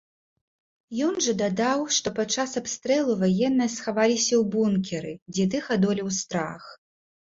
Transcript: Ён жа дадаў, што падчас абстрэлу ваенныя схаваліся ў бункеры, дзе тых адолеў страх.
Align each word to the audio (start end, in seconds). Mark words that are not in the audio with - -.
Ён 1.07 1.15
жа 1.25 1.33
дадаў, 1.41 1.83
што 1.97 2.13
падчас 2.19 2.55
абстрэлу 2.63 3.13
ваенныя 3.21 3.73
схаваліся 3.75 4.33
ў 4.41 4.43
бункеры, 4.57 5.13
дзе 5.35 5.45
тых 5.57 5.63
адолеў 5.77 6.07
страх. 6.23 6.63